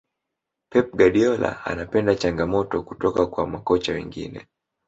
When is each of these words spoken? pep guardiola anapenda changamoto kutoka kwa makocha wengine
pep 0.69 0.93
guardiola 0.95 1.63
anapenda 1.65 2.15
changamoto 2.15 2.83
kutoka 2.83 3.25
kwa 3.27 3.47
makocha 3.47 3.93
wengine 3.93 4.47